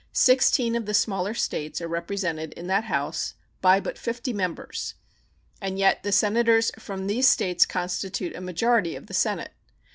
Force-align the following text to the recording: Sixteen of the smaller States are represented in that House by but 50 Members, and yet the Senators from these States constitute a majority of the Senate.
Sixteen 0.13 0.75
of 0.75 0.87
the 0.87 0.95
smaller 0.95 1.35
States 1.35 1.79
are 1.79 1.87
represented 1.87 2.53
in 2.53 2.65
that 2.65 2.85
House 2.85 3.35
by 3.61 3.79
but 3.79 3.99
50 3.99 4.33
Members, 4.33 4.95
and 5.61 5.77
yet 5.77 6.01
the 6.01 6.11
Senators 6.11 6.71
from 6.79 7.05
these 7.05 7.27
States 7.27 7.67
constitute 7.67 8.35
a 8.35 8.41
majority 8.41 8.95
of 8.95 9.05
the 9.05 9.13
Senate. 9.13 9.51